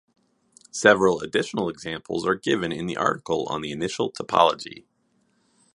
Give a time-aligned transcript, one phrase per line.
[0.71, 4.85] Several additional examples are given in the article on the initial topology.